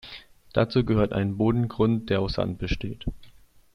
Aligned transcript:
Dazu 0.53 0.83
gehört 0.83 1.13
ein 1.13 1.37
Bodengrund, 1.37 2.09
der 2.09 2.21
aus 2.21 2.33
Sand 2.33 2.57
besteht. 2.57 3.05